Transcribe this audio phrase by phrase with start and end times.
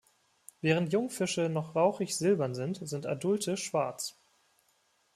[0.61, 4.17] Während Jungfische noch rauchig silbern sind, sind adulte schwarz.